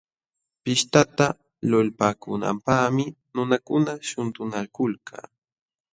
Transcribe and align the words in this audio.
Pishtata 0.63 1.27
lulpaakunanpaqmi 1.69 3.05
nunakuna 3.33 3.91
shuntunakulka. 4.07 5.17